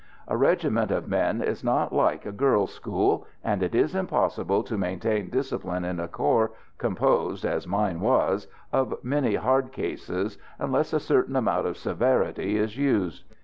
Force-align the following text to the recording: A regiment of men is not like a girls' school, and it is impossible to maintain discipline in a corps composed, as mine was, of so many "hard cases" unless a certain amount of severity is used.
A 0.27 0.35
regiment 0.35 0.89
of 0.89 1.07
men 1.07 1.43
is 1.43 1.63
not 1.63 1.93
like 1.93 2.25
a 2.25 2.31
girls' 2.31 2.73
school, 2.73 3.27
and 3.43 3.61
it 3.61 3.75
is 3.75 3.93
impossible 3.93 4.63
to 4.63 4.75
maintain 4.75 5.29
discipline 5.29 5.85
in 5.85 5.99
a 5.99 6.07
corps 6.07 6.53
composed, 6.79 7.45
as 7.45 7.67
mine 7.67 7.99
was, 7.99 8.47
of 8.73 8.93
so 8.93 8.99
many 9.03 9.35
"hard 9.35 9.71
cases" 9.71 10.39
unless 10.57 10.91
a 10.91 10.99
certain 10.99 11.35
amount 11.35 11.67
of 11.67 11.77
severity 11.77 12.57
is 12.57 12.79
used. 12.79 13.25